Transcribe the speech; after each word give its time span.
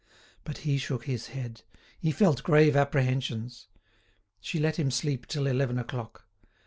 But 0.45 0.57
he 0.65 0.79
shook 0.79 1.05
his 1.05 1.27
head; 1.27 1.61
he 1.99 2.11
felt 2.11 2.41
grave 2.41 2.75
apprehensions. 2.75 3.67
She 4.39 4.57
let 4.59 4.79
him 4.79 4.89
sleep 4.89 5.27
till 5.27 5.45
eleven 5.45 5.77
o'clock. 5.77 6.25